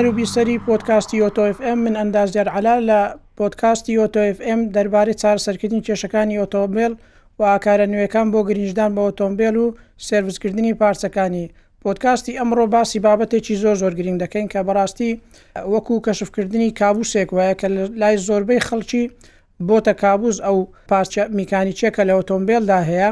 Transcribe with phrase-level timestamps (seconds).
[0.00, 3.00] هەروبیسەری پۆتکاستی ئۆتۆFM من ئەندازجار علا لە
[3.38, 6.92] پۆتکاستی ئۆتۆFM دەربارەی چارسەرکردنی کێشەکانی ئۆتۆمبیل
[7.38, 9.66] و ئاکارە نوێەکان بۆ گرنجدان بە ئۆتۆمبیل و
[10.08, 11.46] سرویسکردنی پارچەکانی
[11.84, 15.10] پۆتکاستی ئەمڕۆ باسی بابەتێکی زۆر زۆر گرنگ دەکەین کە بەڕاستی
[15.72, 17.66] وەکو کەشفکردنی کابوسێک وایە کە
[18.00, 19.04] لای زۆربەی خەڵکی
[19.68, 20.58] بۆتە کابوس ئەو
[20.90, 23.10] پارچە میکانیچێکە لە ئۆتۆمبیلدا هەیە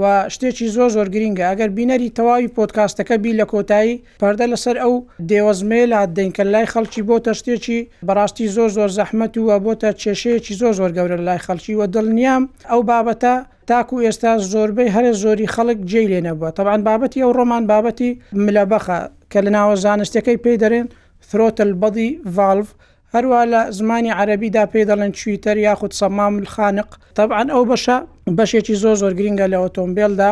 [0.00, 0.02] و
[0.34, 4.94] شتێکی زۆ زۆر گرینگە ئەگەر بینەری تەواوی پۆتکاستەکە بی لە کۆتایی پەردە لەسەر ئەو
[5.30, 10.90] دێوەزمێلا دەینکە لای خەڵکی بۆتە شتێکی بەڕاستی زۆر زۆر زەحمت و بۆتە کێشەیەکی زۆر زۆر
[10.96, 13.34] گەورە لای خەڵکی و دڵنیام ئەو بابەتە
[13.68, 18.10] تاکو ئێستا زۆربەی هەر زۆری خەڵک جێ لێ نەبووە تەبان بابەتی ئەو ڕۆمان بابەتی
[18.44, 18.98] ملە بەخە
[19.30, 20.86] کە لە ناوە زانستەکەی پێی دەرێن
[21.28, 22.66] فرۆتل بەدی ڤالڤ
[23.14, 27.96] هەروە لە زمانی عەربیدا پێ دەڵێن چویتەر یاخود سەمام خانق طبعاان ئەو بەشە
[28.38, 30.30] بەشێکی زۆ زۆر گرینگە لە ئۆتۆمبیلدا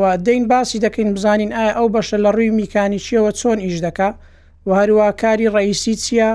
[0.00, 4.08] و دەین باسی دەکەین بزانین ئایا ئەو بەشە لە ڕووی میکانیچیەوە چۆن ئیش دکا
[4.66, 6.30] و هەروە کاری ڕئیسی چییە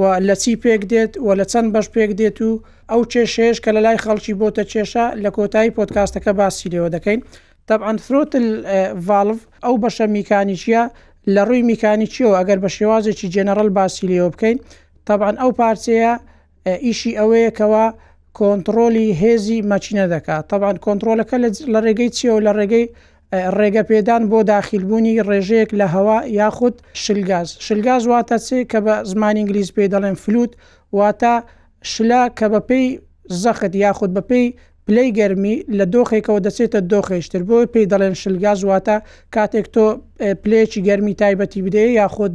[0.00, 2.50] و لە چی پێک دێت و لە چەند بەش پێک دێت و
[2.90, 7.20] ئەو چێشێش کە لە لای خەڵکی بۆتە چێشە لە کۆتایی پۆتکاستەکە باسی لێەوە دەکەین
[7.68, 8.46] طبعاان فرۆتل
[9.08, 10.82] ڤالڤ ئەو بەشە میکانیچیە
[11.34, 14.58] لە ڕووی میکانیچیەوە ئەگەر بە شێوازێکی جێنەرل باسی لێەوە بکەین
[15.10, 16.12] طبعاان ئەو پارچەیە
[16.86, 17.86] ئیشی ئەوەیەکەوە
[18.38, 21.36] کۆنتترۆلی هێزی مەچینە دەکات طبعاان کۆنتترۆلەکە
[21.72, 22.86] لە ڕێگەی چیە و لە ڕێگەی
[23.58, 29.34] ڕێگە پێدان بۆ داخیلبوونی ڕێژەیەک لە هەوا یاخود شلگاز شلگاز واتە چێ کە بە زمان
[29.38, 30.52] ئینگلیز پێی دەڵێن فلوت
[30.98, 31.34] واتە
[31.92, 32.86] شلا کە بە پێی
[33.42, 34.46] زەخت یاخود بە پێی
[34.86, 38.96] پلەی گەرمی لە دۆخێکەوە دەچێتە دۆخێشتر بۆی پێی دەڵێن شلگاز واتە
[39.34, 39.86] کاتێک تۆ
[40.42, 42.34] پلێکی گەرمی تایبەتی بدەیە یاخود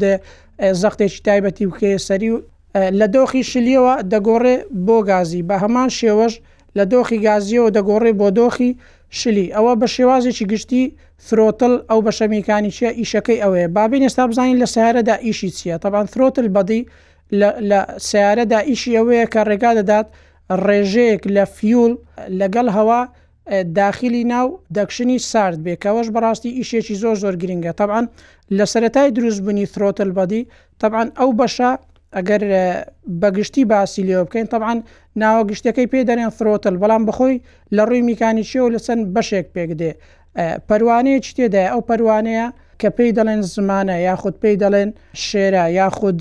[0.82, 2.38] زەختێکی تایبەتی بکەیە سەری و
[3.00, 4.56] لە دۆخی شلیەوە دەگۆڕێ
[4.86, 6.34] بۆ گازی بە هەمان شێوەش
[6.78, 8.72] لە دۆخی گازیەوە دەگۆڕێ بۆ دۆخی
[9.20, 10.84] شلی ئەوە بە شێوازێکی گشتی
[11.28, 16.06] فرۆتل ئەو بە شەمیکانی چیە ئیشەکەی ئەوەیە بابین ئێستا بزانین لە سیارەدا ئیشی چییە تەبان
[16.14, 16.82] فرۆتل بەدی
[17.70, 20.08] لە سیارەدا ئیشی ئەوەیە کە ڕێگا دەدات
[20.66, 21.94] ڕێژەیەک لە فیول
[22.40, 23.02] لەگەڵ هەوا
[23.80, 24.48] داخلی ناو
[24.78, 28.06] دەکشنی سارد بێکەوەش بەڕاستی ئیشێکی زۆر زۆر گرنگە تەبان
[28.58, 30.44] لە سەتای دروستبوونی فرۆتل بەدی
[30.82, 31.72] تەبان ئەو بەشە
[32.18, 32.42] ئەگەر
[33.22, 34.80] بەگشتی باسی لێ بکەین طبعاان
[35.22, 37.42] ناوە گشتەکەی پێ دەرێن فرۆتل بەڵام بخۆی
[37.76, 39.92] لە ڕووی میکانیچی و لە چەند بەشێک پێکدێ
[40.70, 42.48] پەروانەیە چ تێدای ئەو پەروانەیە
[42.82, 44.90] کە پێی دەڵێن زمانە یاخود پێی دەڵێن
[45.28, 46.20] شێرە یاخود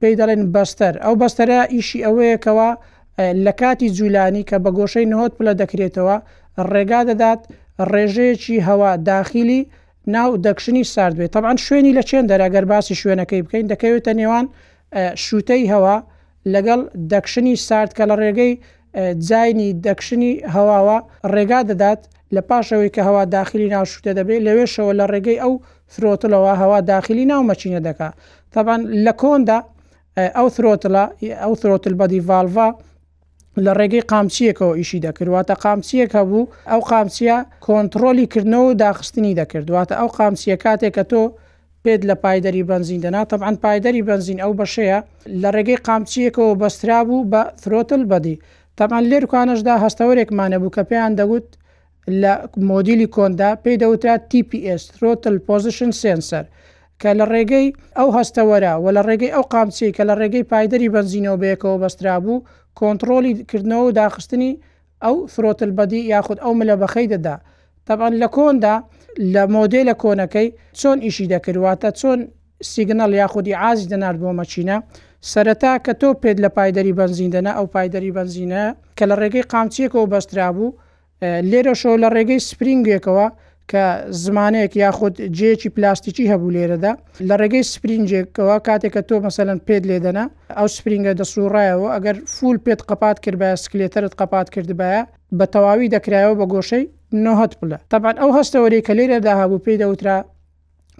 [0.00, 2.70] پێی دەڵێن بەستەر ئەو بەستەرە ئیشی ئەوەیەکەوە
[3.44, 6.16] لە کاتی جوولانی کە بە گۆشەی نهۆت پلە دەکرێتەوە
[6.72, 7.40] ڕێگا دەدات
[7.92, 9.60] ڕێژەیەکی هەوا داخلی
[10.14, 14.46] ناو دەکشنی ساردوێت تەبان شوێنی لە چێن دەراگەر باسی شوێنەکەی بکەین دەکەوێتە نێوان
[15.24, 15.96] شوتەی هەوا
[16.54, 16.80] لەگەڵ
[17.12, 18.52] دەکشنی سارد کە لە ڕێگەی
[19.28, 20.96] جاینی دەکشنی هەواوە
[21.34, 22.00] ڕێگا دەدات
[22.34, 25.54] لە پاشەوەی کە هەوا داخلی ناوشوتە دەبێت لەوێشەوە لە ڕێگەی ئەو
[25.94, 28.08] فرۆتلەوە هەوا داخلی ناومەچینە دەکا
[28.52, 29.58] تابان لە کۆندا
[30.36, 31.04] ئەو فرۆتلا
[31.42, 32.72] ئەو فرۆتل بەدی ڤالڤ
[33.64, 40.08] لە ڕێگەی قامچیەکەەوە ئیشی دەکردواتە قامچیەک هەبوو ئەو قامچیە کۆنتترۆلی کردنەوە و داخستنی دەکردواتە ئەو
[40.16, 41.22] قامچیە کاتێک کە تۆ
[41.88, 44.98] پێت لە پایدەری بنزین دەنا تەبعاان پایدەری بنزین ئەو بەشەیە
[45.42, 48.36] لە ڕێگەی قامچیەکەەوە بەسترا بوو بە ترۆتل بەدی
[48.78, 51.48] تەمان لێرکانشدا هەستەوەرێکمانە بوو کە پێیان دەگوت
[52.22, 52.32] لە
[52.70, 56.44] مۆدیلی کۆندا پێی دەوترا TPS ترۆتل پۆزیشن سنسەر
[57.00, 57.68] کە لە ڕێگەی
[57.98, 62.44] ئەو هەستەوەرە و لە ڕێگەی ئەو قامچی کە لە ڕێگەی پایدەری بنزینەوە بەیەکەوە بەسترا بوو
[62.78, 64.52] کۆنتترۆلی کردنەوە و داخستنی
[65.04, 67.36] ئەو فرۆتل بەدی یاخود ئەو ملە بەخەی دەدا
[67.86, 68.74] تەبان لە کۆندا
[69.34, 70.48] لە مۆدلە کۆنەکەی
[70.80, 72.18] چۆن ئیشی دەکردواتە چۆن
[72.72, 74.76] سیگنال یاخودی ئازی دەنار بۆ مەچینە
[75.32, 78.62] سەرەتا کە تۆ پێت لە پایدەری بنزیندەنا ئەو پایدەری بنزینە
[78.98, 80.74] کە لە ڕێگەی قامچیەکەەوە بەسترا بوو
[81.50, 83.26] لێرە شۆ لە ڕێگەی سپرینگێکەوە
[83.70, 83.84] کە
[84.22, 86.92] زمانەیەک یاخود جێکی پلاستیکی هەبوو لێرەدا
[87.28, 90.24] لە ڕێگەی سپرینجێکەوە کاتێککە تۆ مەسەەن پێت لێدەنا
[90.58, 94.92] ئەو سپرینگە دەسوڕایەوە ئەگەر فول پێت قپات کرد بە سکلێتەرت قپات کرد بە
[95.38, 96.84] بە تەواوی دەکرایەوە بە گۆشەی
[97.16, 100.18] نهت پلە تاپان ئەو هەستەوەری کە لێرە داهابوو پێی دەوترا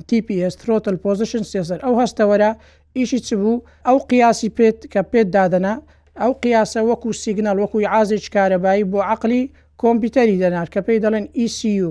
[0.08, 2.50] TPS ترۆتل پۆزیشن سێسەر ئەو هەستەوەرە
[2.96, 5.75] ئیشی چ بوو ئەو قیاسی پێت کە پێت دادەنا
[6.22, 9.43] ئەو قیاسە وەکو سیگنال وەکوی ئازێک کارەبایی بۆ عقلی
[9.82, 11.90] کۆمپیوتەری دەنار کە پێی دەڵێن ECU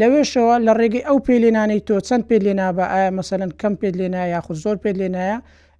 [0.00, 4.22] لەوێشەوە لە ڕێگەی ئەو پێلێنانەی تۆ چەند پێ لێنا بە ئایا مەسەن کەم پێ لێنە
[4.34, 5.38] یاخود زۆر پێ لێنایە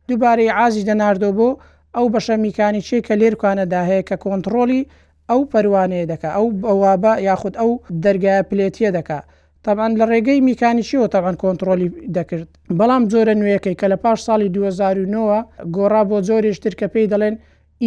[0.08, 1.48] دووبارەی ئازی دەناردۆ بۆ
[1.96, 4.82] ئەو بەشە میکانیچێ کە لێرکانەدا هەیە کە کۆنتترۆلی
[5.30, 7.70] ئەو پەروانەیە دەکە ئەو ئەوابە یاخود ئەو
[8.04, 9.24] دەرگایە پلێتیە دەکات
[9.64, 12.48] تاان لە ڕێگەی میکانیشیەوە تاان کۆنتترۆلی دەکرد
[12.78, 15.44] بەڵام جۆرە نوێیەکەی کە لە پاش ساڵی 2009
[15.76, 17.34] گۆڕا بۆ زۆرێشتر کە پێی دەڵێن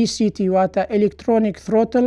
[0.03, 2.05] ECT واتە ئەلکترۆنیک ترۆتل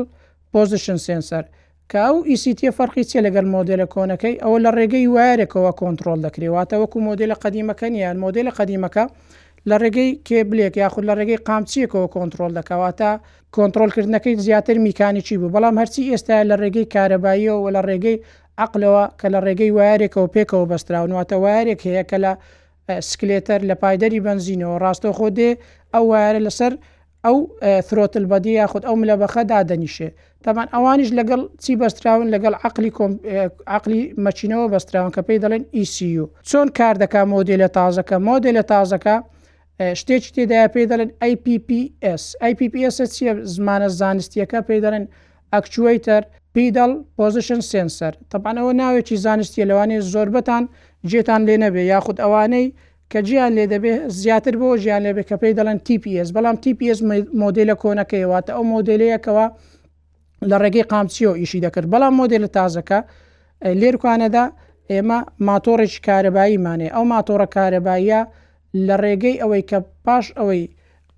[0.52, 1.44] پۆزیشن سنسەر
[1.90, 6.98] کە ئەو ECT فەرقی چێ لەگەر مۆدلە کۆنەکەی ئەوە لە ڕێگەی وایرێکەوە کۆنتترۆل دەکرێواتە وەکو
[7.08, 9.04] مۆدلە قدیمەکە نیان مۆدلە قدیمەکە
[9.70, 13.10] لە ڕێگەی کێبلێک یاخود لە ڕێگەی قامچیەکەەوە کۆنتترۆل دەکەواتە
[13.56, 18.16] کۆنتترۆلکردنەکەی زیاتر میکانیکی بوو بەڵام هەرچی ئێستا لە ڕێگەی کارەباییەوە لە ڕێگەی
[18.64, 22.32] عقلەوە کە لە ڕێگەی وارێکەوە پێکەوە بەستراونواتە وارێک هەیە کە لە
[23.08, 25.50] سکلێتەر لە پایدەری بنزینەوە ڕاستە خۆ دێ
[25.94, 26.72] ئەو وارە لەسەر
[27.26, 27.36] ئەو
[27.88, 30.08] فرۆتل بەدی یاخود ئەو ملە بەخە دادەنیشێ
[30.44, 32.90] تامان ئەوانش لەگەڵ چی بەستراون لەگەڵ عقلی
[33.76, 39.16] عقلی مەچینەوە بەستراون کە پێی دەڵێن ئیسیU e چۆن کار دەکا مۆدیلە تازەکە مۆدیلە تازەکە
[40.00, 45.04] شتێک تێدایە پێ دەڵێن IPPS IPPS چیە زمانە زانستیەکە پێ دەڵێن
[45.54, 46.22] ئەکچوەتەر
[46.54, 50.64] پیدل پۆزیشن سنسەر تەپانەوە ناوێکی زانستی لەوانێ زۆربەتان
[51.10, 52.66] جێتان لێ نەبێ یاخود ئەوانەی
[53.12, 57.00] کە جیان لێ دەبێ زیاتر بۆ ژیان لێبێ کە پێی دەڵێن TPS بەڵام TPS
[57.42, 59.46] مۆدلە کۆنەکەیواتە ئەو مۆدلەیەکەوە
[60.50, 62.98] لە ڕێگەی قامچیۆ ئیشی دەکرد بەڵام مۆدلە تازەکە
[63.80, 64.44] لێرکانەدا
[64.92, 65.18] ئێمە
[65.48, 68.20] ماتۆڕێکی کارەباییمانێ ئەو ماتۆڕە کارەباییە
[68.86, 70.62] لە ڕێگەی ئەوەی کە پاش ئەوەی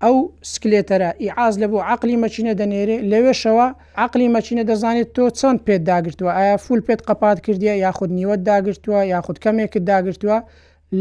[0.03, 0.17] ئەو
[0.51, 3.67] سکلێتەرە ئیعاز لە بۆ عقلی مەچینە دەنێرێ لەوێشەوە
[4.05, 8.99] عقلی مەچینە دەزانێت تۆ چەند پێت داگرتووە ئایا فول پێت قەپات کردیە یاخود نیوەت داگرتووە
[9.13, 10.37] یاخود کەمێکت داگرتووە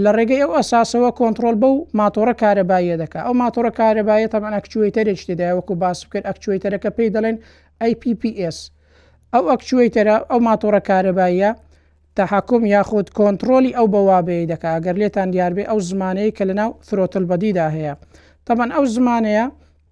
[0.03, 5.21] لە ڕێگەی ئەو ئەساسەوە کۆنتترۆل بە و ماتۆرە کارەبایە دەکە ئەو ماتۆرە کارەبایە تەمان ئەکچوێتەرێک
[5.29, 7.37] تێدای وەکو باس بکرد ئەکچوێتەرەکە پێی دەڵێن
[7.91, 8.59] IPPS
[9.33, 11.51] ئەو ئەکچوێتەرە ئەو ماتۆرە کارەبایە
[12.19, 17.67] تاحکم یاخود کۆنتترۆلی ئەو بەوابەیە دەکا ئەگەر لێتان دیاربێ ئەو زمانەیە کە لەناو فرۆتل بەدیدا
[17.77, 17.95] هەیە
[18.47, 19.45] تەمان ئەو زمانەیە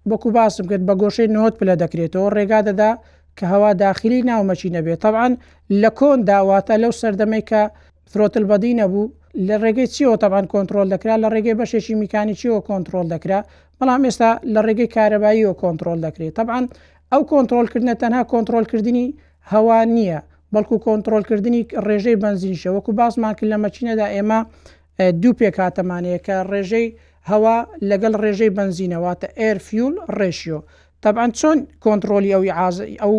[0.09, 2.91] بەکو باسم کرد بە گۆشەی نۆت پلە دەکرێتەوە ڕێگا دەدا
[3.37, 5.33] کە هەوا داخلی ناومەچی نەبێت طبعاان
[5.81, 7.61] لە کۆن داواتە لەو سەردەمەی کە
[8.11, 9.11] فرۆتل بەدی نەبوو
[9.47, 13.39] لە ڕێگەی چیەوە تەبان کۆنتترۆل دەکرا لە ڕێگەی بەشێکی میکانی چیەوە کۆنتترۆل دەکرا
[13.79, 16.65] بەڵام ئێستا لە ڕێگەی کارەباییەوە کۆنتترۆل دەکرێت طبعاان
[17.11, 19.07] ئەو کۆنتترۆلکردنە تەنها کۆنتترۆلکردنی
[19.51, 20.19] هەوا نییە
[20.53, 24.39] بەڵکو کۆنتترۆلکردنی ڕێژەی بنزینشە وەکو باسمانکرد لە مەچینەدا ئێمە
[25.21, 26.87] دوو پێکاتەمانەیە کە ڕێژەی
[27.31, 27.57] هەوا
[27.89, 30.59] لەگەڵ ڕێژەی بنزینەواتە ئێرفیول ڕێشیۆ
[31.03, 32.51] تەبان چۆن کۆنتترۆلی ئەوی
[33.03, 33.15] ئەو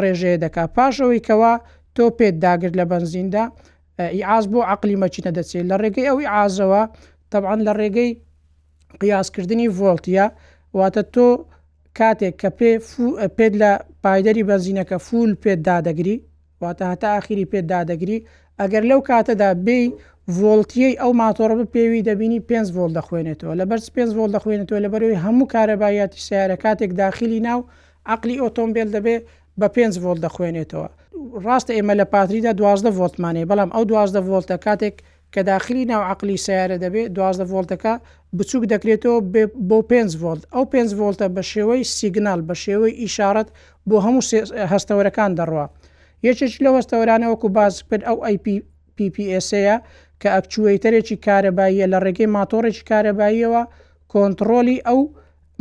[0.00, 1.54] ڕێژەیە دەکا پاشەوەی کەوا
[1.96, 3.44] تۆ پێت داگرت لە بنزیندا
[4.28, 6.82] ئاز بۆ عقلی مەچینە دەچێت لە ڕێگەی ئەوی ئازەوە
[7.32, 8.10] تەبان لە ڕێگەی
[9.00, 10.26] قیاسکردنی ڤۆلتیا
[10.78, 11.28] واتە تۆ
[11.98, 12.70] کاتێک کە پێ
[13.36, 13.70] پێت لە
[14.02, 16.16] پایدەری بەنزینەکە فول پێت دادەگری
[16.64, 18.18] واتە هەتا ئاخیری پێدا دەگری
[18.60, 19.80] ئەگەر لەو کاتەدا بێ
[20.40, 25.22] ڤۆلتیەی ئەو ماتۆڕە پێوی دەبینی 5 ڤۆل دەخوێنێتەوە لە بەر 5 ڤۆل دەخوێنێتەوە لە بەرەوەی
[25.24, 27.60] هەموو کارەبایەتی سیارە کاتێک داخلی ناو
[28.12, 29.16] عقلی ئۆتۆمبیل دەبێ
[29.60, 30.88] بە 5 ڤۆل دەخوێنێتەوە
[31.46, 34.96] ڕاستە ئێمە لە پاتریدا دوازدە ڤۆلتمانەیە بەڵام ئەو دوازدە ڤۆلتە کاتێک
[35.34, 37.94] کە داخلی ناو عقلی سیارە دەبێت دوازدە ڤۆلتەکە
[38.38, 39.18] بچووک دەکرێتەوە
[39.68, 43.48] بۆ 5 ڤۆلت ئەو 5 ڤۆلتە بە شێوەی سیگنال بە شێوەی ئیشارەت
[43.88, 44.22] بۆ هەموو
[44.72, 45.66] هەستەوەرەکان دەڕوە
[46.28, 49.76] یەکێک لەوەستەوەرانەوەکو باز کرد ئەو ئەیPPSەیە
[50.20, 53.62] کە ئەکچوەتەرێکی کارەباییە لە ڕێگەی ماتۆڕێکی کارەباییەوە
[54.12, 55.00] کۆنتترۆلی ئەو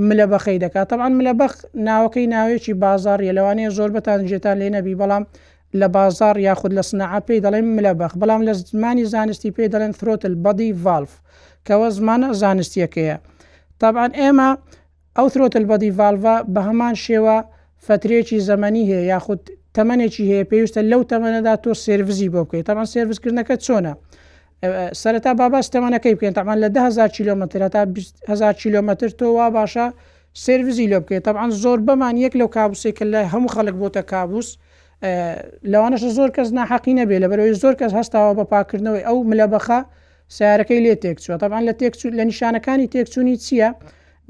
[0.07, 1.53] ملە بەخی دەکات تەوان ملە بەخ
[1.87, 5.23] ناوەکەی ناوێکی بازاریە لەوانەیە زۆر بەتانجێتان لێ نەبی بەڵام
[5.79, 9.93] لە بازار یاخود لە سنعا پێی دەڵێن ملە بەخ بەڵام لە زمانی زانستی پێی دەڵێن
[9.99, 11.13] ترۆتل بەدی ڤالف
[11.67, 13.17] کەەوە زمانە زانستیەکەیە
[13.81, 14.49] تابان ئێمە
[15.17, 16.21] ئەو ترۆتل بەدی ڤالڤ
[16.53, 17.35] بە هەمان شێوە
[17.85, 19.41] فترێکی زەمەنی هەیە یاخود
[19.77, 23.93] تەمەێکی هەیە پێویستە لەو تەمەەدا تۆ سرویزی بۆ بکەیت تامان سرویسکردنەکە چۆنە
[25.01, 27.81] سەرەتا باباس تەمانەکەی بکەین تامان لە 1000 کیلومتر تا
[28.29, 29.85] 1000 کیلومتر تۆ وا باشە
[30.45, 34.47] سرویزی لۆ بکەیت تاعاان زۆر بەمان یەک لەو کابوسێکە لە هەموو خەڵک بۆتە کابوس
[35.71, 39.79] لەوانش زۆر کەس ناحقی نەبێ لە بەرەوەی زۆر کەس هەستاوە بە پاکردنەوەی ئەو ملە بەخە
[40.35, 43.69] سیارەکەی لێ تێکچوە تاعاان لە تێک لە نیشانەکانی تێکچوونی چییە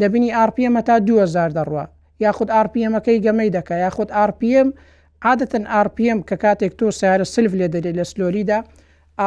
[0.01, 1.83] دەبینی RPMمە تا 2000 دەڕوە
[2.25, 4.67] یاخود RPMەکەی گەمەی دەکە یاخود RPM
[5.27, 8.59] عادەتەن RPM کە کاتێک تۆ سیارە سلف لێ دەرێت لە سلۆریدا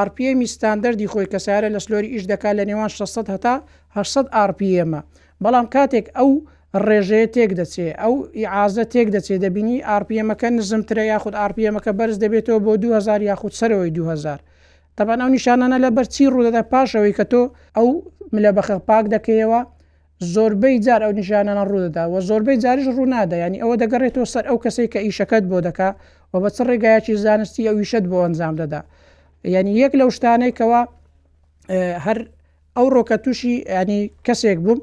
[0.06, 3.54] RPM ستاندەری خۆی کە سیارە لە سلۆری ئیش دەکات لە نێوان 600 هەتا
[3.94, 5.00] 800 RPMە
[5.44, 6.30] بەڵام کاتێک ئەو
[6.86, 8.14] ڕێژەیە تێک دەچێت ئەو
[8.54, 14.38] ئازە تێک دەچێت دەبینی RPMەکە نزمترە یاخود RPMەکە بەرز دەبێتەوە بۆ 2000 یاخود سەرەوەی 2000
[14.96, 17.42] تەبان ئەو نیشانانە لە بەرچی ڕوودەدا پاشەوەی کە تۆ
[17.76, 17.88] ئەو
[18.44, 19.60] لە بەخەپاک دەکەیەوە
[20.24, 24.88] زۆربەی جار ئەو نیشانانە ڕوودەدا و زۆربەی جاریش ڕوونادا ینی ئەوە دەگەڕێتەوە سەر ئەو کەسێک
[24.94, 25.88] کە ئیشەکەت بۆ دەکا
[26.32, 28.80] و بە چ ڕێگایەکی زانستی ئەو ویشت بۆ ئەنجام دەدا
[29.54, 30.80] ینی یەک لەو شتانێکەوە
[32.06, 32.18] هەر
[32.76, 34.78] ئەو ڕۆکە تووشی ینی کەسێک بووم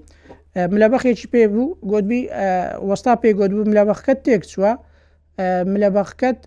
[0.74, 2.22] ملەبەخێکی پێ بوو گۆدبی
[2.90, 4.72] وەستا پێ گۆدبوو ملەبەخەت تێک چووە
[5.74, 6.40] ملەبەخەت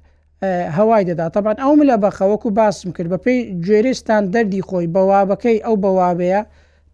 [0.79, 6.41] هەوای دەدا تەبان ئەو ملەبەخەوەکو باسم کرد بە پێی گوێرستان دەردی خۆی بەوابەکەی ئەو بەوابەیە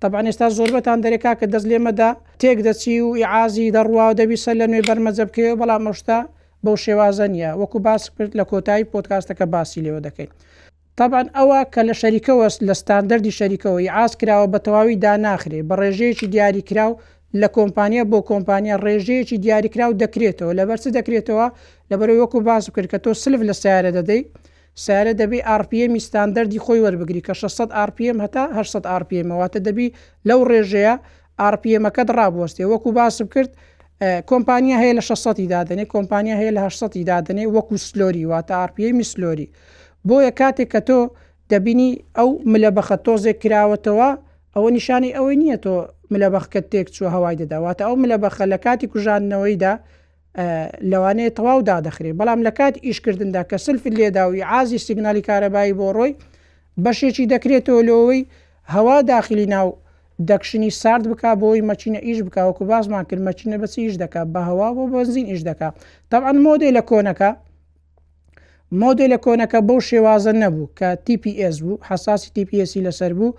[0.03, 4.67] طبعا ئێستا زۆربەتان دەرێکا کە دەست لێمەدا تێک دەچی و عازی دەڕوا و دەویسە لە
[4.71, 6.19] نوێ بەرمەزە بکەوە بەڵام مەشتا
[6.65, 10.31] بەو شێوازە نیە وەکو باس کرد لە کۆتایی پۆتکاستەکە باسی لێوە دەکەین.
[10.99, 16.27] طبعاان ئەوە کە لە شەریکەوە لە ستاندەری شەریکەوەی ئاس کراوە بە تەواوی داناخرێ بە ڕێژەیەکی
[16.35, 16.93] دیاری کراو
[17.41, 21.47] لە کۆمپانیا بۆ کۆمپانیا ڕێژەیەکی دیاریکرااو دەکرێتەوە لە بەرچ دەکرێتەوە
[21.91, 24.23] لەبەر وەکو باز کرد کە تۆ سلف لە سیارە دەدەی
[24.85, 29.89] سارە دەبێ RPM ستاندەری خۆی وەربگری کە 600 RPM هەتا 800 RPMەوەتە دەبی
[30.29, 30.95] لەو ڕێژەیە
[31.55, 33.51] RPMەکە ڕابوەستێ وەکو باسب کرد
[34.31, 39.49] کۆمپانیا هەیە لە 600 دادنێ کۆمپانیا هەیە لە 800 دادنێ وەکو سلۆری واتە RPM میسلۆری
[40.09, 41.01] بۆیە کاتێک کە تۆ
[41.53, 44.09] دەبینی ئەو ملە بەخە تۆزێک کراوەتەوە
[44.55, 45.75] ئەوە نیشانی ئەوەی نییە تۆ
[46.13, 49.73] ملە بەخکە تێک چوە هەوای دەداواتە ئەو ملە بەخە لە کاتی کوژانەوەیدا
[50.91, 56.13] لەوانەیە تەواو دادەخرێت بەڵام لە کات ئیشکردندا کە سلف لێداوی ئازی سیگنالی کارەبایی بۆ ڕۆی
[56.85, 58.27] بەشێکی دەکرێتەوە لەوەی
[58.75, 59.69] هەوا داخلی ناو
[60.31, 64.69] دەکشنی سارد بک بۆی مەچینە ئیش بکوەکو بازمان کرد مەچینە بەسی ئیش دەکا بە هەوا
[64.77, 65.69] بۆ بەنزین ئیش دەکا
[66.11, 67.31] تاعاان مۆدی لە کۆنەکە
[68.81, 73.37] مۆدی لە کۆنەکە بەو شێوازە نەبوو کە TPS بوو حساسی TPSسی لەسەر بوو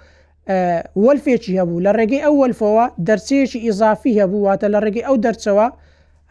[1.05, 5.67] وەلفێکی هەبوو لە ڕێگەی ئەو وەلفەوە دەرسەیەکی ئیزافی هەبوو واتە لە ڕێگەی ئەو دەرچەوە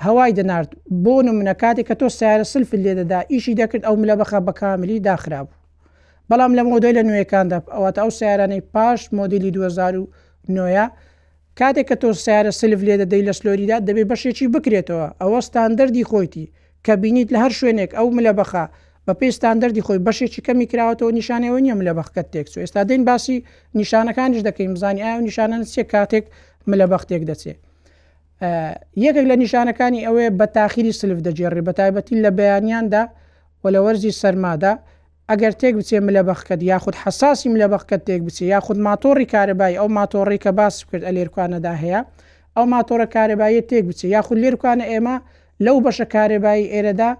[0.05, 0.71] هەوای دەنارد
[1.05, 5.01] بۆ نمونە کاتێک کە تۆ سیارە سلفل لێدەدا ئیشی دەکرد ئەو ملە بەخە بە کاملی
[5.09, 5.49] داخراب
[6.31, 10.91] بەڵام لە مۆدۆی لە نوێکاندا ئەوە ئەو سیارانەی پاش مۆدیلی 2009
[11.61, 16.47] کاتێک کە تۆ سیارە سلف لێ دەدەی لە سلۆریدا دەبێ بەشێکی بکرێتەوە ئەوە ستاندەری خۆیتی
[16.87, 18.65] کە بینیت لە هەر شوێنێک ئەو ملە بەخە
[19.07, 23.03] بە پێی ستاندەری خۆی بەشێکی کەمی کراوەەوە نیشانەوە نیە ملە بەخکەت تێکس و ئێستا دەین
[23.09, 23.37] باسی
[23.81, 26.25] نیشانەکانیش دەکەین بزانانی ئایا نیشانە سێ کاتێک
[26.71, 27.61] ملە بەختێک دەچێت
[29.05, 33.03] یەکێک لە نیشانەکانی ئەوەیە بە تاخیری سلف دەجێڕی بە تایبەتی لە بەیانیاندا
[33.63, 34.73] و لە وەرزی سەرمادا
[35.31, 39.89] ئەگەر تێک بچێ ملە بەخکەت یاخود حساسی ملە بەخکەت تێک بچێ یاخود ماتۆڕی کارەبایی ئەو
[39.99, 42.01] ماتۆڕی کە باس کرد ئە لێرکانەدا هەیە
[42.57, 45.17] ئەو ماتۆرە کارەبایی تێک بچێ یاخود لێرکانە ئێمە
[45.65, 47.11] لەو بەشە کارەبایی ئێرەدا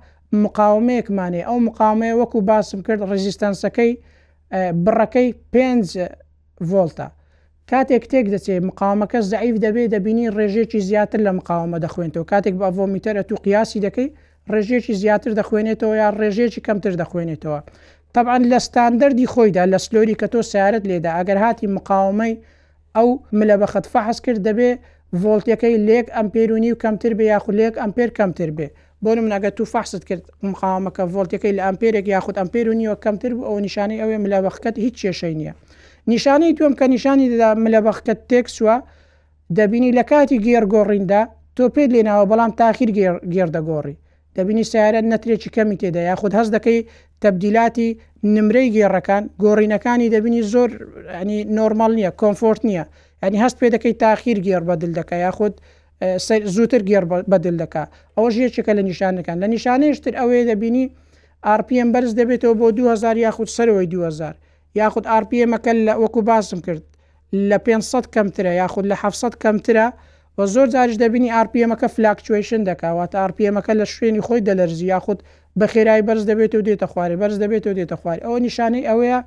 [0.43, 3.91] مقاومەیەکمانێ ئەو مقامەیە وەکو باسم کرد ڕزیستانسەکەی
[4.85, 5.85] بڕەکەی پێنج
[6.71, 7.07] ڤۆلتە
[7.71, 13.23] کاتێک تێک دەچێت مقامەکە زعیف دەبێت دەبینی ڕێژێکی زیاتر لە مقاومە دەخوێنەوە کاتێک بە ئەڤۆمیتەرە
[13.29, 14.09] تو قیاسی دەکەی
[14.53, 17.61] ڕێژێکی زیاتر دەخوێنێتەوە یا ڕێژێکی کەمتر دەخوێنێتەوە
[18.15, 22.35] طبعا لە ستاندەری خۆیدا لە سلۆری کە تۆ سیارت لێدا ئەگەر هاتی مقاومەی
[22.97, 24.71] ئەو ملە بە خەتفە حەز کرد دەبێ
[25.23, 28.69] ڤۆلتەکەی لێک ئەمپێرونی و کەمتر بێ یاخود لێک ئەمپێر کەمتر بێ
[29.05, 34.01] بۆ منناگە تو فحست کرد مقاومەکە ڤۆلتەکەی لە ئەمپێرێک یاخود ئەمپێرونیەوە کەمتر بوو ئەو نیشانەی
[34.03, 35.55] ئەوێ ملەوەخەت هیچ کێشەی نییە
[36.09, 38.77] نیشانەی توم کە نیشانی دەدا ملە بەخکە تێکسوە
[39.59, 41.23] دەبینی لە کاتی گێرگۆڕیندا
[41.57, 42.91] تۆ پێت لێناوە بەڵام تاخیر
[43.35, 43.97] گێردەگۆڕی
[44.37, 46.81] دەبینی سیارە نەترێکی کەمی تێدا یاخود هەز دەکەی
[47.23, 47.89] تبدیلاتی
[48.35, 50.71] نمرەی گێڕەکان گۆڕینەکانی دەبینی زۆر
[51.17, 52.85] ئەنی نۆرمال نییە کۆمفۆرت نییە
[53.23, 55.55] ئەنی هەست پێ دەکەی تاخیر گێر بەدل دەکە یاخود
[56.55, 57.85] زووتر گێر بەدل دەکە
[58.17, 60.85] ئەوە ژێچەکە لە نیشانەکان لە نیشانەیشتر ئەوەیە دەبینی
[61.61, 64.35] RPM بەرز دەبێتەوە بۆ 2000 یاخود سەرەوەی 2000
[64.79, 66.83] یاخود RPMەکە لە وەکو باسم کرد
[67.51, 69.87] لە 500 کەمترە یاخود لە 700 کەمترە
[70.39, 75.19] بە زۆر جارش دەبینی RPMەکە فلاکچویشن دەکاوات RPMەکە لە شوێنی خۆی دەلەرزی یاخود
[75.59, 79.19] بە خێرای بەرز دەبێت و دێتە خواری بەرز دەبێت و دێتە خواری ئەوە نیشانەی ئەوەیە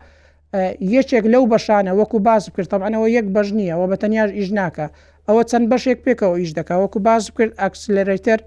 [0.96, 4.88] یەکێک لەو بەشانە وەکو باز کردتەمانەوە یەک بەش نییەەوە بە تەنیاش ئیش ناکە
[5.28, 8.40] ئەوە چەند بەشێک پێکەوە ئیش دەکە وەکو باز کرد ئەکسلەرەتەر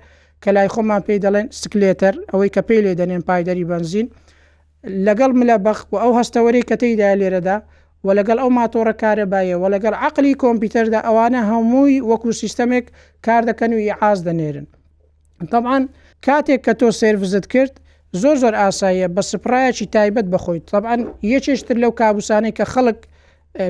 [0.42, 4.06] کە لای خۆمان پێی دەڵێن سکلێتەر ئەوەی کە پێی لێ دەنێن پایدەری بنزین
[4.86, 7.56] لەگەڵ ملە بەخ و ئەو هەستەوەری کە تێدا لێرەدا
[8.04, 12.86] و لەگەڵ ئەو ماتۆڕە کارە باە و لەگەڵ عقلی کۆمپیوتەردا ئەوانە هەمووی وەکو سیستەمێک
[13.26, 14.66] کار دەکەن و عاز دەنێرن
[15.52, 15.82] طبعاان
[16.26, 17.74] کاتێک کە تۆ سرفزت کرد
[18.22, 21.00] زۆر زۆر ئاساییە بە سپایەکی تایبەت بخۆیت طبعاان
[21.34, 22.98] یەکێشتر لەو کابوسانەی کە خەڵک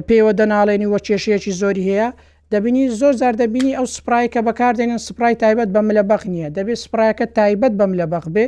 [0.09, 2.09] پێوە دەناڵێنی وە کێشەیەکی زۆری هەیە
[2.53, 6.79] دەبینی زۆر زار دەبینی ئەو سپای کە بەکاردێنن سپای تایبەت بەم لە بەخ نییە دەبێت
[6.85, 8.47] سپایەکە تایبەت بەم لە بەخ بێ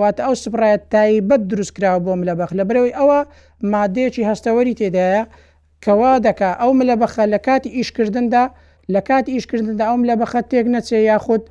[0.00, 3.18] واتە ئەو سپڕایەت تایبەت دروستکراوە بۆ ملەبەخ لە برەوەی ئەوە
[3.72, 5.22] مادەیەکی هەستەوەری تێدایە
[5.84, 8.44] کەوا دەکا ئەو ملە بەخە لە کاتی ئیشکردندا
[8.94, 11.42] لە کاتی ئیشکردندا ئەوم لە بەخە تێک نەچێ یاخود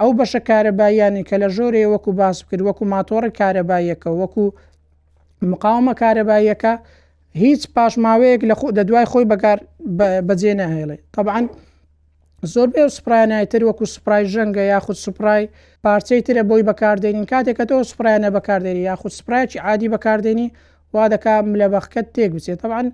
[0.00, 4.44] ئەو بەشە کارەبایانی کە لە ژۆرێ وەکو باس کرد وەکو ماتۆڕ کارەبایەکە وەکو
[5.50, 6.72] مقاومە کارەبایەکە
[7.42, 9.58] هیچ پاشماوەیەک لە خۆ دەدوای خۆی بەکار
[10.28, 11.44] بەجێ نەهێڵێ طبعاان
[12.52, 15.42] زۆربێ سوپرایەتر وەکو سوپای ژەنگە یاخود سوپای
[15.84, 20.46] پارچەی ترە بۆی بەکاردێنین کاتێک کە تۆ سوپرایانە بەکاردێنی یاخود سوپایکی عادی بەکاردێنی
[20.94, 22.86] وا دەکام لە بەخکەت تێک بچێت تەعاان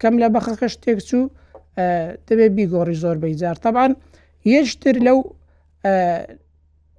[0.00, 1.24] کەم لە بەخەکەش تێکچوو
[2.28, 3.92] دەبێت بیگۆڕی زۆربەی جار تەعاان
[4.48, 5.18] هێشتر لەو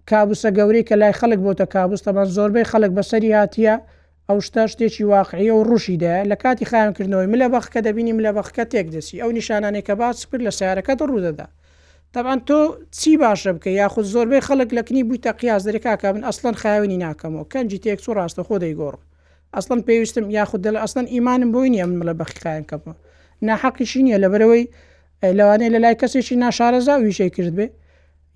[0.10, 3.76] کابوسە گەوری کە لای خەڵک بۆتە کابوس تەمان زۆربەی خەڵک بەسەری هاتیە
[4.34, 8.88] ئەو شتا شتێکی واقعیە و ڕوشیدا لە کاتی خایانکردنەوەی ملە بەخکە دەبینیم لە بەخکە تێک
[8.96, 11.48] دەسی ئەو نیشانانێک کە باس کرد لە سیارەکەت ڕوودەدا
[12.14, 12.60] تاان تۆ
[12.98, 17.80] چی باشە بکە یاخود زۆربەی خەڵک لەکنی بووی تەقیاز دەرێکاکە من ئەسڵەن خاوێنی ناکەمەوە کەنجی
[17.84, 18.96] تێک سو ڕاستە خۆ دەیگۆڕ
[19.56, 22.96] ئەسڵەن پێویستم یاخود دەل ئەسڵەن ئیمانم بۆی نیە من لە بەخیخایان کەمەوە
[23.48, 24.64] ناحەقیشی نییە لەبەرەوەی
[25.38, 27.68] لەوانەیە لە لای کەسێکی ناشارەزا ویشەی کرد بێ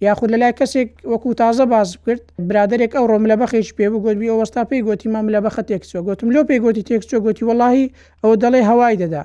[0.06, 4.28] یاخود لە لای کەسێک وەکو تازە باز کرد برادێک ئەو ڕۆم لە بەخێش پێ گوتبی
[4.34, 7.84] ئەوەستا پێی گوتی مام لە بەخە تێکچۆ گوتم لۆ پێی گوتی تێکچۆ گوتی وڵی
[8.24, 9.24] ئەو دەڵێ هەوای دەدا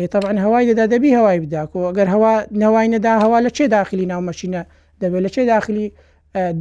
[0.00, 4.06] ئێتەبان هەوای دەدا دەبی هەوای بدا و ئەگەر هەوا نەوای نەدا هەوا لە چێ داخلی
[4.12, 4.62] ناومەشینە
[5.00, 5.86] دەبێت لە چێ داخلی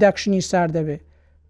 [0.01, 1.01] داکشنی سار دەبێت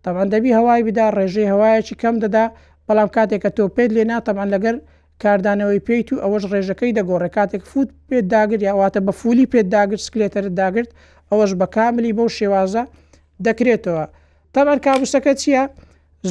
[0.04, 2.46] تاوان دەبی هەوای بدا ڕێژەی هەوایەکی کەم دەدا
[2.88, 4.76] بەڵام کاتێککە تۆ پێت لێ ناتەبان لەگەر
[5.24, 10.00] کاردانەوەی پێیت و ئەوەش ڕێژەکەی دەگۆڕێ کاتێک فوت پێت داگر یاواتە بە فولی پێت داگر
[10.08, 10.92] سکلێتەر داگرت
[11.32, 12.84] ئەوەش بە کاملی بەو شێوازە
[13.48, 14.06] دەکرێتەوە
[14.56, 15.64] تەبەن کابوسەکە چییە؟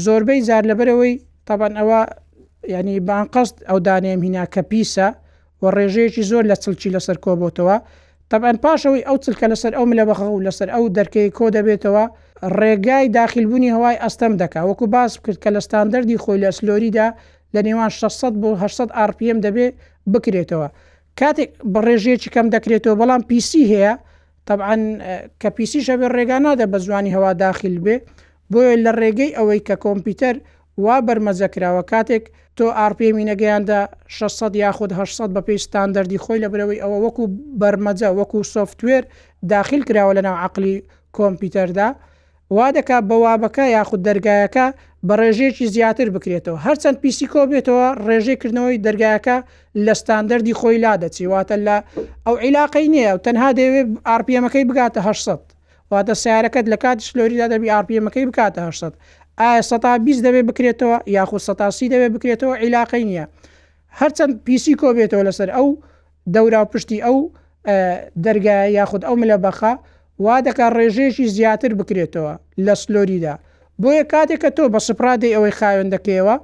[0.04, 1.14] زۆربەی جار لەبەرەوەی
[1.48, 2.00] تابان ئەوە
[2.74, 5.08] ینی بانقەست ئەو دانێم هینا کە پیسە
[5.62, 7.76] و ڕێژەیەکی زۆر لە چلکی لەسەر کۆبتەوە
[8.30, 12.04] تەبەن پاشەوەی ئەو چلکە لەسەر ئەو ملەبخە و لەسەر ئەو دەرکەی کۆ دەبێتەوە
[12.58, 17.08] ڕێگای داخلبوونی هەوای ئەستەم دەکا وەکو باس کرد کە لە ستاندەردی خۆی لە سلۆریدا
[17.54, 19.66] لە نێوان 600 بۆ 800 RPM دەبێ
[20.12, 20.68] بکرێتەوە
[21.20, 23.94] کاتێک بە ڕێژەیەکی کەم دەکرێتەوە بەڵام پیسی هەیە
[24.50, 24.74] طبعاً
[25.40, 27.96] کە پیسیشە بێ ڕێگانادە بە زوانی هەوا داخل بێ
[28.52, 30.36] بۆیە لە ڕێگەی ئەوەی کە کۆمپیوتەر
[30.84, 32.24] وا بەرمەزەکراوە کاتێک
[32.56, 37.24] تۆ ئارپێمی نەگەیاندا 600 یاخود 800 بە پێی ستاندەردی خۆی لە برەوەی ئەوە وەکو
[37.60, 39.04] بەرمەجە وەکو سوفتوێر
[39.52, 40.74] داخل کراوە لەناو عقلی
[41.18, 41.88] کۆمپیوتەردا
[42.56, 44.66] وا دەکا بەوابەکە یاخود دەرگایەکە
[45.06, 49.36] بە ڕێژێکی زیاتر بکرێتەوە هەرچەند پیسیکۆ بێتەوە ڕێژێکردنەوەی دەرگایەکە
[49.84, 51.76] لە ستاندەری خۆی لا دەچیواتە لە
[52.26, 53.88] ئەو عیلاقی نییە و تەنها دەیەوێت
[54.20, 55.38] RPMەکەی بگاتە 800
[55.92, 58.94] واتە سیارەکەت لە کاتی شلۆریدا دەبی RPMەکەی بکاتە 800
[59.40, 63.26] ئایا 120 دەبێت بکرێتەوە یاخود 1سی دەبێت بکرێتەوە عیلاقی نییە
[64.00, 65.68] هەرچەند پیسیکۆ بێتەوە لەسەر ئەو
[66.34, 67.18] دەورا پشتی ئەو
[68.24, 69.72] دەرگای یاخود ئەو ملە بەخە
[70.24, 72.34] وا دەکات ڕێژێکی زیاتر بکرێتەوە
[72.66, 73.34] لە سلۆریدا
[73.80, 76.36] بۆیە کاتێک کە تۆ بە سپرادی ئەوەی خاوێندەکەیەوە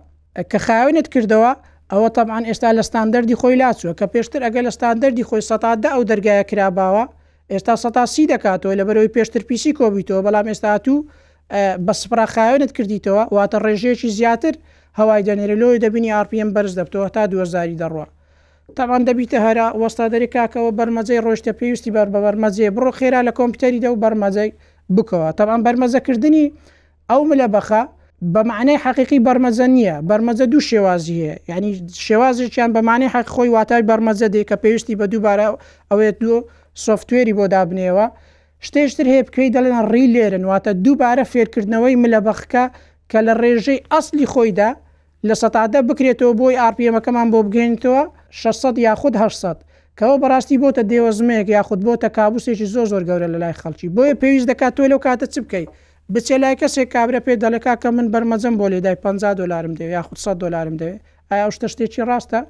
[0.50, 1.52] کە خاوێنت کردەوە
[1.92, 6.02] ئەوە تەمان ئێستا لە ستاندەری خۆی لاچوە کە پێشتر ئەگە لە ستاندەری خۆی سەدادا ئەو
[6.10, 7.04] دەرگایە کراباوە
[7.52, 10.94] ئێستا سەسی دەکاتەوە لە بەرەوەی پێشتر پیسی کۆبییتەوە بەڵام ئێستا تو
[11.86, 14.54] بە سپرا خاوێنت کردیتەوە واتە ڕێژێکی زیاتر
[14.98, 18.06] هەوای دەنێرە لۆی دەبینی RPM بەرز دەبتەوە تا 2000 دەڕوە
[18.74, 23.80] تاوان دەبیتە هەرا وەستادری کاکەوە بەرمەزەی ڕۆشتە پێویستی بەر بە بەرمەزیێ بڕۆ خێرا لە کۆمپیوتەری
[23.84, 24.50] دە و بەرمەزەی
[24.96, 26.46] بکەوە تاوان بەرمەزەکردنی
[27.10, 27.82] ئەو ملە بەخە
[28.34, 31.72] بەمانەی حقیقی بەرمەزە نییە بەرمەزە دوو شێوازیە ینی
[32.06, 35.46] شێوازیان بەمانەی حق خۆی واتای بەرمەزە دێ کە پێویستی بە دووبارە
[35.90, 36.36] ئەوێت دوو
[36.84, 38.06] سوفتێری بۆ دابنێەوە
[38.66, 42.64] شتێشتر هەیە بکەی دەڵێن ڕی لێرن واتە دووبارە فێرکردنەوەی ملە بەخکە
[43.10, 44.70] کە لە ڕێژەی ئەسلی خۆیدا
[45.28, 48.02] لە سەتادە بکرێتەوە بۆی ئاپیەمەکەمان بۆ بگەینتەوە
[48.36, 49.56] 600 یاخود 800
[49.98, 54.46] کەەوە بەڕاستی بۆتە دێوەزمەیەک یاخود بۆتە کابوسێکی زۆ زۆر گەورە لە لای خەڵکی بۆیە پێویست
[54.52, 55.68] دەکات تۆ لەو کاتە چ بکەیت
[56.12, 60.18] بچێ لای کەسێک کابرا پێ دەلەکا کە من بەرمەزم بۆ لێدای 50 دلارم دەوێت یاخود
[60.18, 62.40] 100 دلارم دەوێت ئایا شتە شتێکی ڕاستە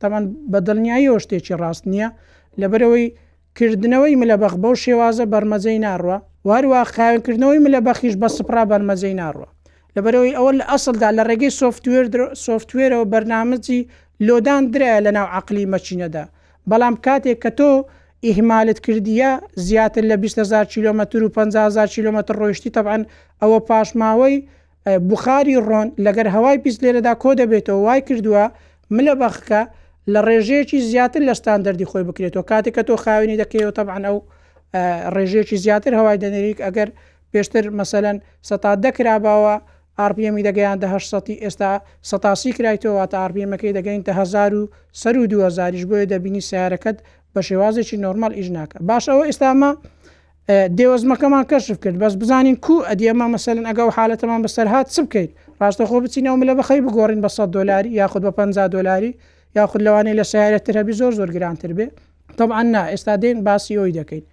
[0.00, 2.08] تەمان بە دڵنیاییەوە شتێکی ڕاست نییە
[2.60, 3.06] لەبەرەوەی
[3.58, 6.16] کردنەوەی ملە بەخ بەو شێوازە بەرمەزەی ناڕوە
[6.48, 9.48] وارووا خاوێنکردنەوەی ملە بەخیش بە سپرا بەرمەزەی ناڕوە
[9.96, 12.04] لەبەرەوەی ئەوە لە ئەسلدا لە ڕێگەی سوفتێر
[12.46, 13.80] سوفتێرەوە بەرنامەجی
[14.20, 16.24] لۆدان درایە لە ناو عقلی مەچینەدا
[16.70, 17.72] بەڵام کاتێک کە تۆ
[18.26, 19.30] ئیهمالت کردیە
[19.66, 23.02] زیاتر لە 20هزار کیلومتر و 500هزار کیلومتر ڕۆیشتی تەبعاان
[23.42, 24.36] ئەوە پاشماوەی
[25.10, 28.44] بخاری ڕۆن لەگەر هەوای پیس لێرەدا کۆ دەبێتەوە وای کردووە
[28.96, 29.60] ملە بەخکە
[30.12, 34.16] لە ڕێژەیەکی زیاتر لە ستاندەری خۆی بکرێتەوە کاتێک کە تۆ خاوێنی دەکەیەوە تەبعاان ئەو
[35.14, 36.88] ڕێژەیەکی زیاتر هەوای دەنێریک ئەگەر
[37.32, 38.16] پێشتر مەسەەن
[38.48, 39.54] سەتا دەکراباوە
[40.04, 41.72] RPMی دەگەیان دەهشتی ئێستا
[42.10, 44.68] سەتاسی کرایتەوە تا RPMەکەی دەگەین تەهزار و
[45.00, 46.96] سەر و 2000ش بۆیە دەبینی سیارەکەت
[47.34, 49.70] بە شێوازێکی نۆرمال ئیژناکە باشەوە ئێستامە
[50.78, 55.30] دێوەزمەکەمان کەشف کرد بەس بزانین کو ئەدیێمە مەسەن ئەگەڵ حالەتەمان بەسەر هاات چ بکەیت
[55.60, 59.10] ڕاستەخۆ بچینەوە لە بەخی بگۆڕین بە 100 دلاری یاخود بە 50 دلاری
[59.56, 61.86] یاخود لەوانەیە لە سیارەت هەبی زۆر زۆر گرانتر بێ
[62.38, 64.24] تەعانا ئێستا دێن باسی ئەوی دەکەین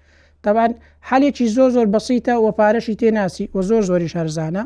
[0.43, 0.71] تاوان
[1.09, 4.63] حالێکی زۆر زۆر بەسیتە وە پارەشی تێناسی و زۆر زۆری شارزانە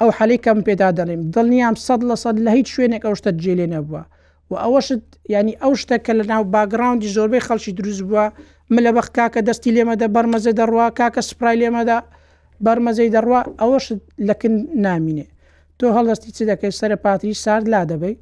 [0.00, 4.02] ئەو حەلیکەم پێدا دەڵیم دڵنیام سەد لە سەد لە هیچ شوێنێک ئەو شتە جێلێ نەبووە
[4.50, 8.24] و ئەوەشت ینی ئەو شتەکە لە ناو باگراوندی زۆربەی خەڵکی دروست بووە
[8.74, 11.98] من لە بەخ کاکە دەستی لێمەدە بەرمەزە دەڕوا کاکە سپرای لێمەدا
[12.66, 13.86] بەرمەزەی دەڕوا ئەوەش
[14.28, 14.54] لەکن
[14.86, 15.26] نامینێ
[15.78, 18.14] تۆ هەڵدەستی چ دەکەی سرە پاتری سارد لا دەبی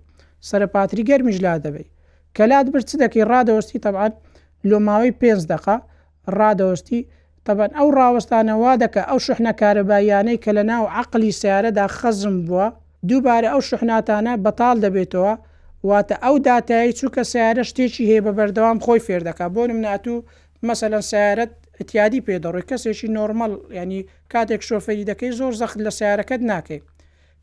[0.49, 1.87] سرە پاتری گەرمیش لا دەبی
[2.37, 4.15] کەلات برچ دەکەی ڕادەوەستی تەبعات
[4.71, 5.75] لۆماوەی پێنج دقه
[6.39, 7.01] ڕادەوەستی
[7.49, 12.67] تەبەن ئەو ڕاوەستانەوا دەکە ئەو شحنە کارەباییانەی کە لە ناو عقلی سیارەدا خەزم بووە
[13.09, 15.33] دووبارە ئەو شحناتانە بەتال دەبێتەوە
[15.89, 20.25] واتە ئەو داتایی چووکە سیارە شتێکی هەیە بە بەردەوام خۆی فێر دەکە بۆ نمناتوو
[20.69, 24.01] مەسەلەن سیارەت ئەتیادی پێدەڕۆی کەسێکی نۆرمەل ینی
[24.33, 26.81] کاتێک شۆفەری دەکەی زۆر زەخت لە سیارەکەت ناکەی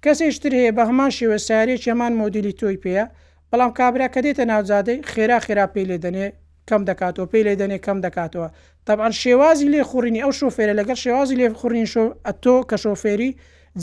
[0.04, 3.06] کەسێشتر هەیە بە هەمان شێوە سارێک هەمان مۆدیلی تۆی پێەیە
[3.50, 6.28] بەڵام کابرا کە دێتە ناوزادەی خێرا خێرا پێ لێ دەنێ
[6.70, 8.48] کەم دەکاتەوە پێی لێ دەنێ کەم دەکاتەوە
[8.88, 13.32] تەبان شێوازی لێ خوڕینی ئەو شۆفێرە لەگەر شێوازی لێ خوڕین شۆ ئەتۆ کە شۆفێری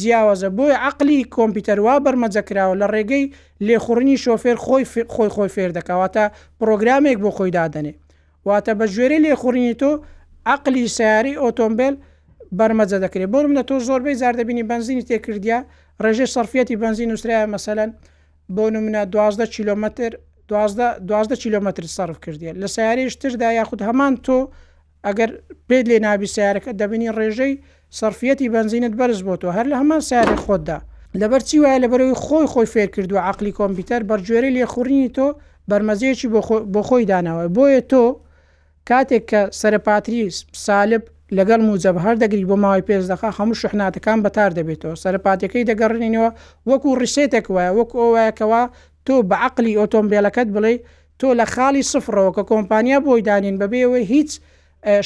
[0.01, 3.25] جیاوازە بۆی عقلی کۆمپیوتەروا بەرمەجەکراوە لە ڕێگەی
[3.67, 6.25] لێخوڕنی شۆفێر خۆی خۆی خۆی فێر دەکەواتە
[6.59, 7.95] پرۆگرامێک بۆ خۆی دادنێ
[8.49, 9.91] واتە بە ژێری لێخوڕینی تۆ
[10.55, 11.95] عقلی سیاری ئۆتۆمبیل
[12.59, 15.59] بەرمەجە دەکرێت بۆ منە تۆ زۆربەی زاردەبینی بنزینی تێکردیا
[16.03, 17.91] ڕێژێ سەرفەتی بنزین نووسرای مەسەەن
[18.55, 20.11] بۆ نمونە 12 کیلومتر
[21.11, 24.39] دوازدە کیلومتر سرف کردیە لە سیارش تردا یاخود هەمان تۆ
[25.07, 25.31] ئەگەر
[25.69, 27.55] پێت لێ نابی سیارەکە دەبینی ڕێژەی
[27.99, 30.79] سرفەتی بنزینت بەرز بۆ تۆ هەر لە هەمان سیارە خۆتدا
[31.21, 35.27] لەبەر چی وایە لەبەرەوەی خۆی خۆی فێر کردو عقلی کۆمپیوتەر بەرجێری لێخورینی تۆ
[35.71, 36.29] بەرمەزیەکی
[36.75, 38.03] بۆ خۆی داناوە بۆیە تۆ
[38.89, 40.23] کاتێک کە سەرپاتری
[40.67, 41.03] سالب
[41.39, 46.31] لەگەڵ موجب هەر دەگری بۆ ماوەی پێزدەخ هەموو شحناتەکان بەتار دەبێتەوە سەرپاتەکەی دەگەڕێنینەوە
[46.71, 48.63] وەکو ڕیسێتێک وایە وەکو ئەوەیەکەوە
[49.11, 50.75] تۆ بە عقلی ئۆتۆمبیلەکەت بڵێ
[51.21, 54.31] تۆ لە خاڵی سفرەوە کە کۆمپانیا بۆی دانین بەبێەوە هیچ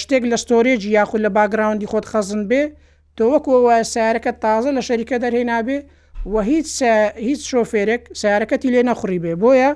[0.02, 2.62] شتێک لە ستۆرێجی یاخود لە باگراوندی خۆت خەزن بێ
[3.16, 5.78] تۆ وەکو وایە سیارەکە تازە لە شەریکە دەرهێنابێ
[6.32, 6.68] و هیچ
[7.28, 9.70] هیچ شۆفێرێک سیارەکەتی لێ نەخوری بێ بۆیە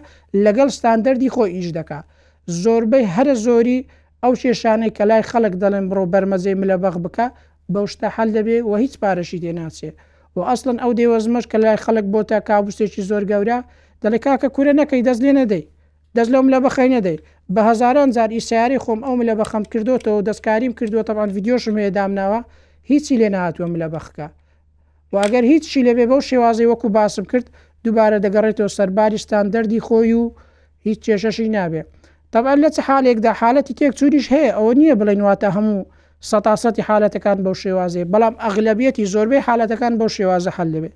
[0.45, 2.01] لەگەڵ ستاندەری خۆی ئیش دکا
[2.63, 3.79] زۆربەی هەرە زۆری
[4.23, 7.27] ئەو کێشانەی کە لای خەڵک دەڵێن بڕۆ بەرمەزەی ملە بەغ بکە
[7.73, 9.91] بەو شتە هەل دەبێ و هیچ پارەشی دێناچێ
[10.37, 13.59] و ئەسڵن ئەو دێوەزمەش کە لای خەڵک بۆ تا کابوسێکی زۆر گەورە
[14.03, 15.65] دەڵێ کاکە کوورە نەکەی دەست لێ نەدەی
[16.17, 17.19] دەست لەم لە بەخی نەدەی
[17.55, 22.41] بە هزاران زار ئیسیاری خۆم ئەو لە بەخەم کردوەوە دەستکاریم کردووە تەبان یددیۆشم هێدامناوە
[22.91, 24.27] هیچی لێ نهاتوەم لە بەخکە
[25.15, 27.47] واگەر هیچی لەبێ بەو شێوازی وەکو باسم کرد
[27.85, 30.25] دووبارە دەگەڕێتەوە سەرباریستان دەردی خۆی و
[30.87, 31.83] هیچ کێشەشی نابێ
[32.33, 35.87] تەبان لە چ حالێکدا حالەتی تێک چوریش هەیە ئەوە نییە بڵێن واتە هەموو
[36.31, 40.91] سەتاسەتی حالەتەکان بەو شێوازێ بەڵام ئەغلبەتی زۆربەی حالەتەکان بەو شێوازە هەل لەبێ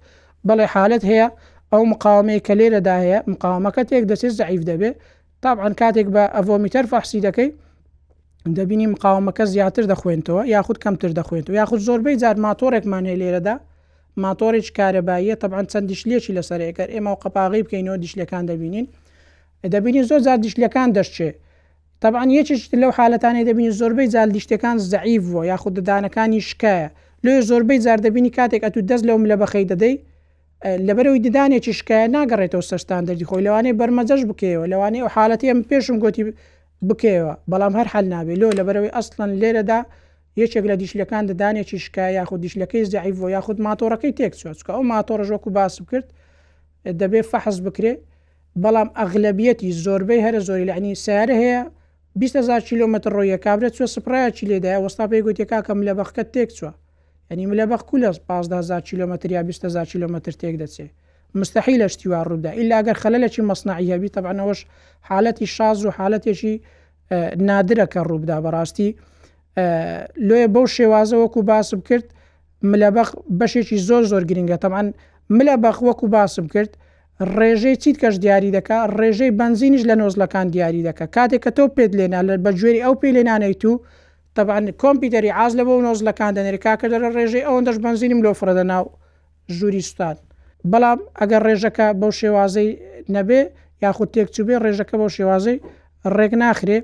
[0.46, 1.28] بەڵێ حالت هەیە
[1.74, 4.90] ئەو مقامەیە کە لێرەدا هەیە مقامەکە تێک دەچێت زعیف دەبێ
[5.42, 7.48] تاعاان کاتێک بە ئەڤۆمیتەر فەحسی دەکەی
[8.56, 13.54] دەبینی مقاومەکە زیاتر دەخوێنتەوە یاخود کەمتر دەخوێنەوە یاخود زۆربەی جار ماتۆرێکمانێ لێرەدا
[14.24, 18.86] ماتۆرێک کارەباییە تەبان چەند دیشلێکی لەسەرێکەکە ئێمە و قەپاغی بکەینەوە دیشلەکان دەبینین
[19.74, 21.30] دەبینی زۆر زار دیشلەکان دەشتێ
[22.02, 26.88] تەبان یەکیشت لەو حالەتانی دەبینی زۆربەی زال دیشتەکان زعیف بووە یاخود ددانەکانی شکایە
[27.24, 29.94] لێ زۆربەی زار دەبینی کاتێک ئەتو دەست لەوم لە بەخەی دەدەی
[30.88, 35.96] لەبەرەوەی ددانێکی شکایە ناگەڕێتەوە سەستان دەردی خۆی لەوانەیە بەرمەزەش بکەوە لەوانەیە و حالەتی ئەم پێشم
[36.04, 36.24] گوتی
[36.88, 39.80] بکەوە بەڵام هەر حل نابێت لۆ لەبەرەوەی ئەسڵەن لێرەدا
[40.40, 45.50] یەکێک لە دیشلەکان ددانێکی شکایە یاخود دیشلەکەی زعیف بۆ یاخود ماتۆڕەکەی تێکچوەچکە ئەو ماتۆڕژۆک و
[45.56, 46.06] باس بکرد
[47.00, 47.92] دەبێ فەحز بکرێ
[48.62, 51.62] بەڵام ئەغلبەتی زۆربەی هەرە زۆری لەعنی سیارە هەیە
[52.16, 56.72] 20 کیلومتر ڕۆیە کابرە چوە سپرایکی لێدای وەستا پێی گوتێکاکەم لە بەخکە تێکچوە
[57.32, 60.90] ئەنی لە بەخکو لە 15 کیلومتر یا 20 کیلومتر تێک دەچێت
[61.40, 64.60] مستحی لە شتیوار ڕوودا ئیلاگەر خەلە لە چی مەصنعیهبی تەبانەوەش
[65.10, 66.54] حالەتی شاز و حالەتێکی
[67.48, 68.90] نادرەکە ڕووبدا بەڕاستی
[70.28, 72.06] لێ بەو شێوازە وەکو باسم کرد
[72.70, 74.86] ملەبەخ بەشێکی زۆر زۆر گرنگە تەمان
[75.36, 76.72] ملە بەخ وەکو باسم کرد
[77.38, 81.92] ڕێژەی چیت کەش دیاری دەکە ڕێژەی بنزینیش لە نۆزلەکان دیاری دەکە کاتێک کە تۆ پێت
[81.98, 83.72] لێنا لە بەگوێری ئەو پێ لێنانەیت و
[84.38, 88.64] تەبان کۆمپیوتەری ئاز لە بۆ نۆزلەکان دەنێریکا کە دەرە ڕێژەی ئەوەن دەش بنزینیم لۆ فرەدە
[88.72, 88.84] ناو
[89.56, 90.16] ژووری سوستان
[90.70, 92.70] بەڵام ئەگەر ڕێژەکە بەو شێوازەی
[93.14, 93.40] نەبێ
[93.84, 95.56] یاخود تێکچوبێ ڕێژەکە بەو شێوازەی
[96.16, 96.78] ڕێک ناخرێ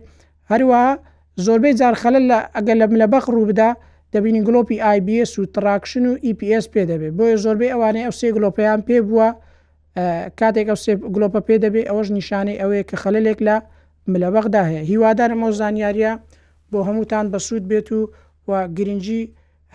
[0.50, 0.88] هەروەها
[1.44, 3.70] زۆربەی جار خەلل لە ئەگەر لە لە بەخ ڕووبدا
[4.14, 8.80] دەبینی گلۆپی آیBS و تراکشن و EPS پێ دەبێت بۆیە زۆربەی ئەوانەی ئەو سێ گلۆپیان
[8.86, 9.28] پێ بووە
[10.38, 13.56] کاتێک ئەو سێ گلۆپە پێ دەبێت ئەوەش نیشانەی ئەوەیە کە خەلەلێک لە
[14.12, 16.12] ملەبەغدا هەیە هیوادارم ئەو زانیاریە
[16.72, 18.00] بۆ هەمووتان بەسوود بێت و
[18.48, 19.22] و گرنگجی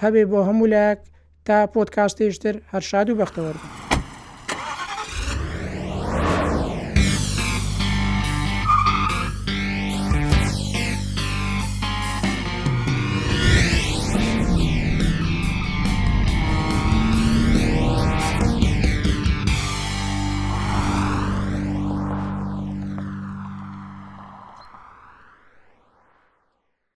[0.01, 1.01] هەبێ بۆ هەموو لایەک
[1.47, 3.62] تا پۆتکاستێشتر هەر شاد و بەختەوەرن.